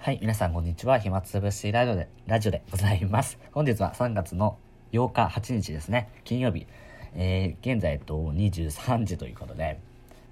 [0.00, 1.00] はい、皆さんこんにちは。
[1.00, 3.36] 暇つぶしラジオで、ラジオでございます。
[3.50, 4.56] 本日は3月の
[4.92, 6.08] 8日、8日ですね。
[6.22, 6.68] 金曜日。
[7.16, 9.80] えー、現在、えっと、23時ということで、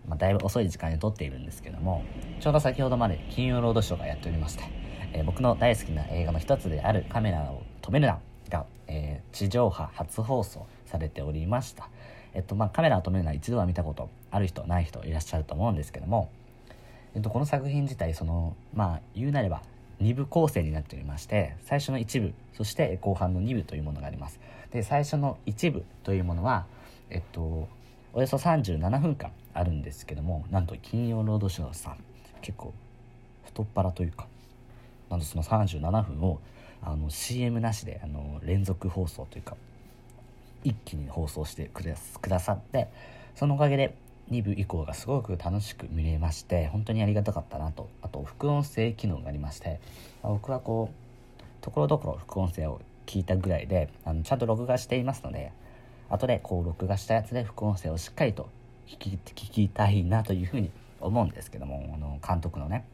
[0.08, 2.04] まあ、だいぶ遅い時間に撮っているんですけども、
[2.38, 4.62] ちょうど先ほどまで金曜ロードショーがやっておりまして、
[5.12, 11.90] えー僕の大好きな映画の一つであるカメラを止めるなが、えー地上波初放送されておりました。
[12.34, 16.30] えっと、まあ、カメラを止めるな一度は見たことある人、ない人いらっしゃると思うんですけども、
[17.16, 19.62] えっと、この作品自体そのまあ言うなれば
[20.02, 24.38] 2部構成になっておりまして最初の1部そして後半の2部というものがあります。
[24.70, 26.66] で最初の1部というものは
[27.08, 27.68] えっと
[28.12, 31.96] およそ37分間あるんですけどもなんと金曜ロードショーさん
[32.42, 32.74] 結構
[33.46, 34.26] 太っ腹というか
[35.08, 36.38] なんとその37分を
[36.82, 39.56] あの CM なしであの連続放送というか
[40.64, 41.82] 一気に放送してく
[42.28, 42.88] ださって
[43.34, 43.94] そのおかげで
[44.30, 47.88] 2部以降がすごく楽しく見れまして本当にありがたかったなと。
[48.02, 49.80] あと副音声機能がありまして
[50.22, 55.52] 僕はこうところどころ副音声を聞いたぐらいであのちゃんと録画していますので
[56.08, 58.48] 後でこう録画したやつで副音声をしっかりと
[58.86, 60.70] 聞き聞きたいなというふうに
[61.00, 62.84] 思うんですけどもあの監督のね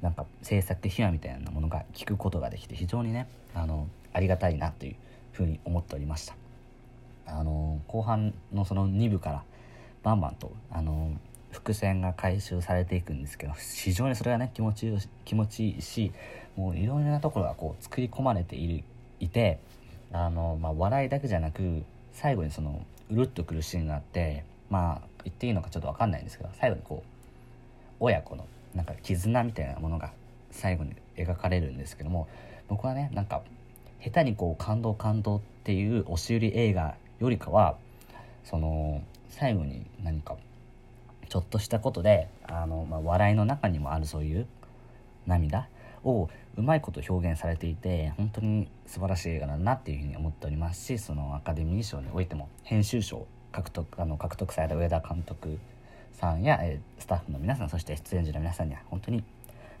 [0.00, 4.96] なんか制作秘話みたいなものが聞くことができて非常にねあのありがたいなという
[5.32, 6.34] ふうに思っておりました。
[7.24, 9.44] あの後半のその2部から
[10.02, 11.12] バンバンとあの
[11.50, 16.12] 伏線が回収されていくんですけど非常にそれがね気持ちいい気持ちいいし
[16.56, 18.84] もういろいろなところがこう作り込まれている
[19.20, 19.58] いて
[20.12, 27.08] あの、まあ、笑いだけじゃなく最後にそのうるっとくるシーンがあってまあ言っていいのかちょっと分かんないんですけど最後にこう
[28.00, 30.12] 親子のなんか絆みたいなものが
[30.50, 32.28] 最後に描かれるんですけども
[32.68, 33.42] 僕はねなんか
[34.02, 37.76] 下手にこう感動感動っていう押し売り映画よりかは
[38.44, 40.36] その最後に何か
[41.28, 44.46] ちょっとしたことであの、まあ、笑いの中にもあるそういう
[45.26, 45.68] 涙
[46.04, 55.58] をうまいこと表現されていて本当に素晴らしい映画だなっていうふうに思っておりますしそのアカデミー賞においても編集賞獲得あの獲得された上田監督
[56.12, 59.24] さんや、えースタッフの皆さんそして出演陣の皆さんには本当に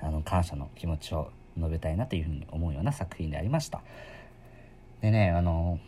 [0.00, 3.82] あの感謝の気持ちを述べたいなというふうに思うような作品でありました。
[5.02, 5.78] でねあの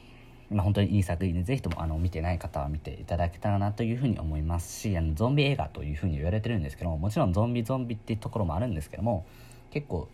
[0.55, 9.27] まあ、本当にいい作品でぜひともあの見てない方は見ていただけたらなというふうに思いますしあのゾンビ映画というふうに言われてるんですけどももちろんゾンビゾンビっていうところもあるんですけども
[9.73, 10.09] 結構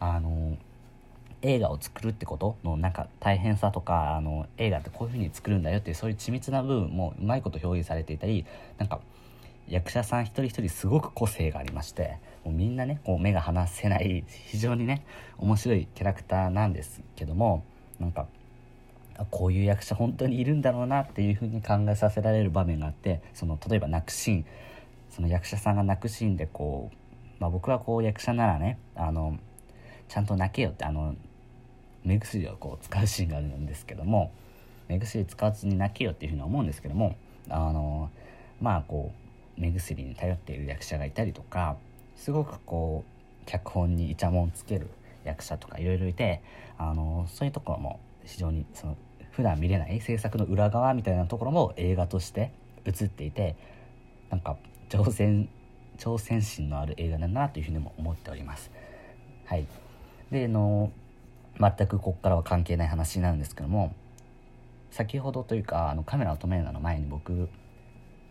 [0.00, 0.56] あの
[1.42, 8.44] 映画を作るってことのなんか大変さとかあの映画ってこういうふうに作るんだよっていうそういう緻密な部分もうまいこと表現されていたり
[8.78, 9.00] なんか
[9.68, 15.04] 役者さん一人一人すごく個性がありましてもうみんなねこう目が離せない非常にね
[15.38, 17.62] 面白いキャラクターなんですけども
[18.00, 18.26] なんか
[19.30, 24.46] こういう役者本当にいるんだろうなっていうふうに考えさせられる場面があってその例えば泣くシーン。
[25.10, 26.96] その役者さんが泣くシーンでこう、
[27.40, 29.38] まあ、僕はこう役者ならねあの
[30.08, 31.14] ちゃんと泣けよってあの
[32.04, 34.32] 目薬をこう使うシーンがあるんですけども
[34.88, 37.16] 目薬使わずに泣けよっていうふうに思うんですけども
[37.48, 38.10] あの
[38.60, 39.12] まあこ
[39.58, 41.76] う目薬に頼っている役者がいたりとか
[42.16, 44.88] すごくこう脚本にイチャモンつける
[45.24, 46.40] 役者とかいろいろいて
[46.78, 48.96] あのそういうところも非常にその
[49.30, 52.52] 普段見れない制作の裏側みたいなところも映画として
[52.84, 53.56] 映っていて
[54.30, 54.56] なんか
[54.88, 55.48] 挑戦
[55.98, 58.70] 挑戦心のある映画だなというふうにも思っております。
[59.44, 59.66] はい、
[60.30, 60.92] であの
[61.58, 63.94] 全くここからは関係ない話なんですけども
[64.90, 67.48] 先ほどというかあのカメラを止めるのの前に僕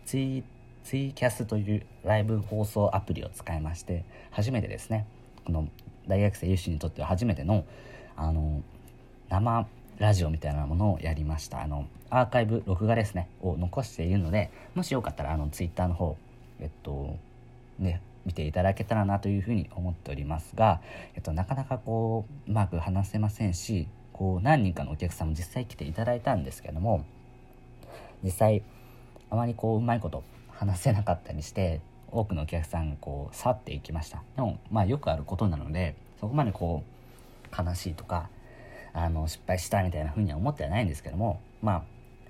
[0.04, 0.42] ツイ
[0.82, 5.06] ツイキャスというライブ放送アプリを使いまして初めてですね
[5.44, 5.68] この
[6.08, 7.64] 大学生有志にとっては初めての
[8.16, 8.62] あの
[9.28, 9.66] 生
[10.00, 11.62] ラジオみたいなものをやりました。
[11.62, 13.28] あのアーカイブ録画ですね。
[13.42, 16.16] を残しているのでもしよかったらあのツイッターの方
[16.58, 17.16] えっと
[17.78, 20.80] ね見ていただけたらなというふうに思っておりますが、
[21.14, 27.04] えっと、なかなかこううまく話せませんしこう何人かのお客さんも実際来ていただいたんですけども
[28.22, 28.62] 実際
[29.28, 34.22] あまりこううまいこと話せなかったりして多くのお客さんがこう去っていきました。
[34.36, 36.82] でもまあよくあることなのでそこまでこ
[37.52, 38.30] う悲しいとか
[38.92, 41.82] あの失敗したみたいな風には思ってはないんですけどもまあ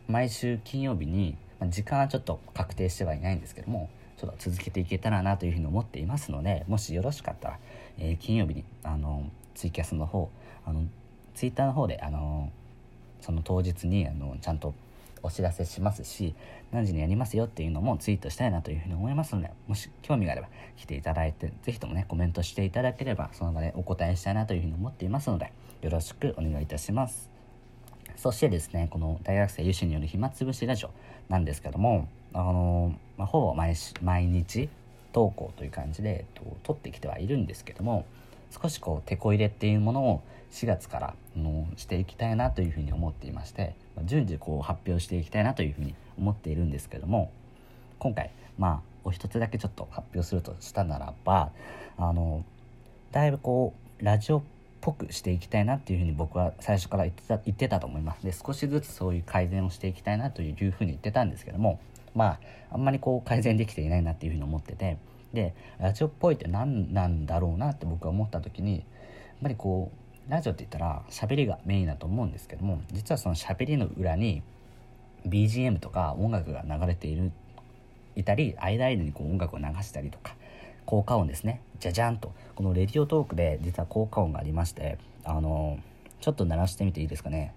[0.09, 7.59] 毎週金曜日に、まあ時間はちょっと確定してはいないんですけどもちょっと続けていけたらなというふうに思っていますのでもしよろしかったら、
[7.99, 10.31] えー金曜日にあのツイキャスの方
[10.67, 10.85] あの
[11.35, 12.51] ツイッターの方であの
[13.21, 14.75] その当日にあのちゃんと
[15.23, 16.35] お知らせしますし
[16.71, 25.53] 何時にやりますよっていうのもツイートしたいなというふうに思いますのでもし興味があれば来ていただいてぜひともねコメントしていただければその場でお答えしたいなというふうに思っていますので
[25.83, 27.31] よろしくお願いいたします。
[28.17, 30.91] そしてですねこの大学生有志による暇つぶしラジオ
[31.31, 34.69] なんですけどもあの、まあ、ほぼ毎毎日
[35.13, 38.05] 投稿という感じで、えっと、撮ってきてはいるんですけども
[38.51, 43.75] 少しこう手こ入れっていうものを4月からのしていきたいなというふうに思っていまして
[44.05, 47.31] 順次こう発表していきたいなというふうに思っているんですけども
[47.99, 51.51] 今回まあお一つだけちょっと発表するとしたならば
[51.97, 52.45] あの
[53.13, 54.43] だいぶこうラジオっ
[54.81, 58.25] ぽくしていきたいなっていうふうに僕は最初から言ってた言ってたと思います。
[58.25, 61.81] で少しずつそういう改善をしていきたいなというふうに言ってたんですけども
[62.15, 62.39] まあ
[62.73, 64.97] あんまりこう改善できていないなっていうふうに思ってて
[65.33, 68.83] でラジオっぽいって何なんだろうなって僕は思った時にやっ
[69.43, 74.43] ぱりこうラジオって言ったら喋りがメインだと思うんですけども実はその喋りの裏に
[75.27, 77.33] BGM とか音楽が流れている
[78.15, 80.37] いたり間間にこう音楽を流したりとか
[80.87, 81.63] 効果音ですね。
[81.81, 85.79] じゃじゃんとこのレディオトークで実は効果音がありましてあの
[86.21, 87.53] ちょっと鳴らしてみていいですかね。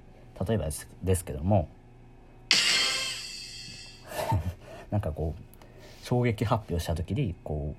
[0.47, 1.67] 例えばですですけども
[4.89, 7.77] なんかこう衝撃発表した時にこう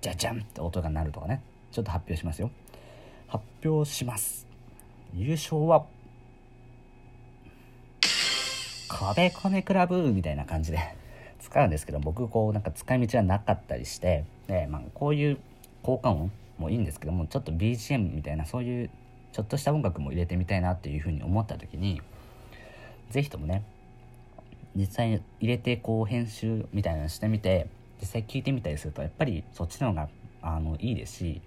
[0.00, 1.42] じゃじゃんって音が鳴るとかね
[1.72, 2.52] ちょっと発表しますよ。
[3.28, 4.46] 発表します。
[5.14, 5.86] 優勝は
[8.88, 10.78] 壁コネクラブみたいな感じで
[11.40, 15.38] 使うんですけど僕こうなんか使い道はなかったりしてで、まあ、こういう
[15.82, 18.90] 効果音もいいんですけどもちょっと BGM みたいなそういう
[19.32, 22.02] ちょっとした音楽も入れてみたいなっていうふうに思った時に
[23.10, 23.62] 是非ともね
[24.74, 27.68] 実際に入れてこう編集みたいなのしてみて
[28.00, 30.08] 実際聞いてみたりするとやっぱりそっちの方が
[30.42, 31.40] あのいいですし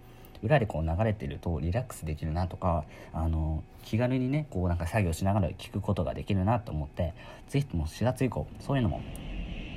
[0.43, 7.13] 裏でこう流れてるとリラックスできるなとかあの気軽にねこうなんか作業しながら聞くことができるなと思って
[7.49, 9.01] 是非とも4月以降そういうのも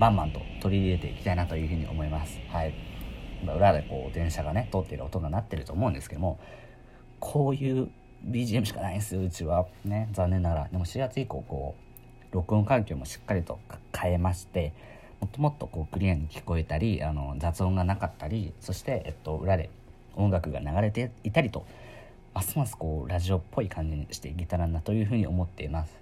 [0.00, 2.38] バンバンと取り入れていきたいなというふうに思います。
[2.48, 2.74] はい、
[3.44, 6.40] 裏でこう電車がね通っている音が鳴ってると思うんですけども
[7.20, 7.90] こういう
[8.26, 9.66] BGM しかないんですようちは。
[9.84, 10.68] ね残念ながら。
[10.68, 13.60] でも4月以降こう録音環境もしっかりと
[13.96, 14.72] 変えまして
[15.20, 19.70] もっともっとこうクリアに聞こえたりあの雑音がなかったりそして、えっと、裏で
[20.16, 21.66] 音楽が流れていたりと
[22.34, 25.96] ますますこうラジオっぽい感じにしていけたらなというふうに思っています。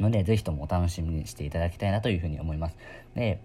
[0.00, 2.76] のでぜひともお楽しみにしていただきたいなというふうに思います。
[3.14, 3.40] で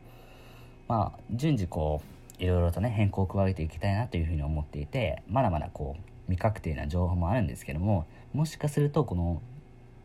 [0.88, 2.02] まあ順次こ
[2.40, 9.42] ういろいろとね変更を加えていきたいなというふうに思っていてまだまだこう未確定な情報もあるんですけどももしかするとこの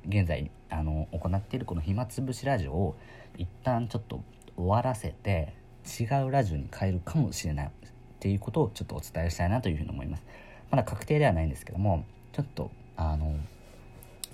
[0.06, 2.96] 現在あの行っているこの暇つぶしラジオを
[3.36, 4.22] 一旦ちょっと
[4.56, 5.54] 終わらせて
[5.98, 7.70] 違うラジオに変えるかもしれない。
[8.20, 10.22] っていうことをちょっとお伝えしたいなというふうに思います。
[10.70, 13.34] まだ確定ではないんですけどもちょっとあの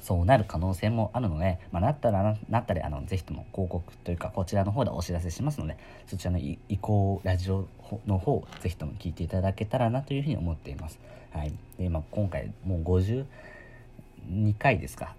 [0.00, 7.68] そうなる可能性もあるので、まあ、なったらなったりあのぜひとも広告というかこちらの方でお知らせしますのでそちらの移行ラジオ
[8.06, 10.98] の方ぜひとも聞いていただけたらなというふうに思っています、
[11.32, 15.14] はい、で今今回もう52回ですか。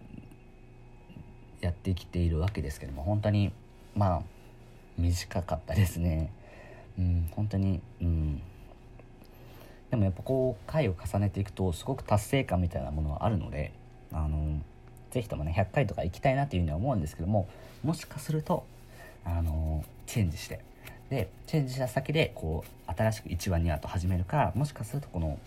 [1.59, 3.51] やってきているわけですけども本当に
[3.95, 4.21] まあ
[4.97, 6.31] 短かったですね。
[6.99, 8.36] うん本当にうん。
[9.89, 13.71] でもやっぱこう回を重ねていくとすごく達成感みたいなものはあるので
[14.11, 14.59] あの
[15.11, 17.47] ぜひともね100回とか行きたいなというふうには思うんですけども
[17.83, 18.65] もしかすると
[19.23, 20.59] あのチェンジして
[21.09, 25.39] でチェンジした先でこう新しく1話2話と始めるかもしかするとこの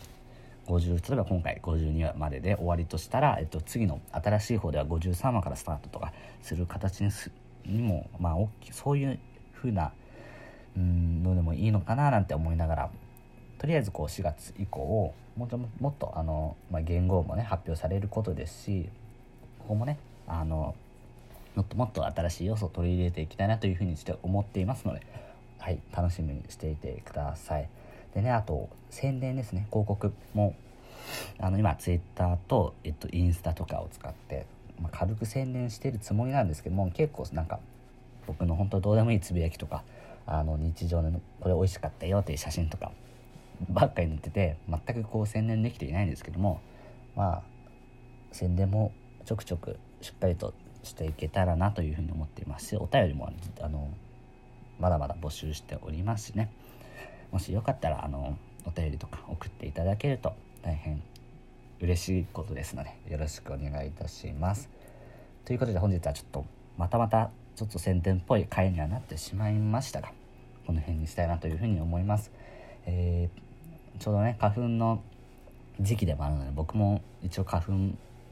[0.66, 7.30] 50例えば今回52話までで終わりとしたら、えっと、次の新しい方では53話からスタートとかする形にす
[7.66, 9.18] にもまあ大きそういう
[9.56, 9.92] 風な
[10.76, 12.90] うんのでもいいのかななんて思いながら
[13.60, 18.88] とりあえずこう4月以降もっともっとあの、まあ、言語もね発表されることですし
[19.58, 20.74] ここもねあの
[21.54, 25.02] もっともっと新しい要素を取り入れていきたいなというふうにして思っていますので、
[25.58, 27.68] はい、楽しみにしていてください。
[28.14, 30.54] でねあと宣伝ですね広告も
[31.38, 34.46] あの今 Twitter と、えっと、インスタとかを使って、
[34.80, 37.60] まあ、軽く宣伝してるつもりなんですけども結構なんか
[38.26, 39.82] 僕の本当どうでもいいつぶやきとか
[40.26, 42.92] あの日常のこれ美味しかったよっていう写真とか
[43.68, 46.60] ばっかり載ってて全くこう宣伝できていないんですけども
[47.16, 47.42] まあ
[48.32, 48.92] 宣伝も
[49.24, 53.90] ちょくちょくしっかりとしていけたらなというふうに思っていますしお便りもあの
[54.78, 56.50] まだまだ募集しておりますしね
[57.30, 61.02] もしよかったらあのお便りとか送っていただけると大変
[61.80, 64.68] 嬉しいことですのでよろしくお願いいたします。
[65.44, 66.44] ということで本日はちょっと
[66.76, 70.12] またまたちょっと宣伝っぽい回にはなってしまいましたが
[70.66, 72.30] この辺にしたいなというふうに思います。
[72.86, 73.49] えー、
[73.98, 75.02] ちょうどね花粉の
[75.80, 77.72] 時期でもあるので僕も一応花粉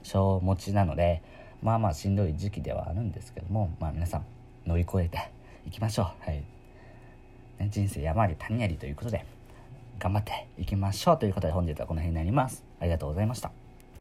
[0.03, 1.23] 症持ちなので
[1.63, 4.25] まあまあしんどい時期ではあるんですけどもまあ皆さん
[4.67, 5.31] 乗り越えて
[5.67, 6.07] いきましょう。
[6.21, 6.43] はい
[7.59, 9.25] ね、人生山あり谷ありということで
[9.99, 12.65] 頑張っていきましょうということで本日はこの辺になります。
[12.79, 13.58] ありがとうございました。